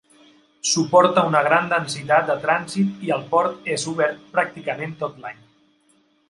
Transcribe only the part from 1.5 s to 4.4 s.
densitat de trànsit i el port és obert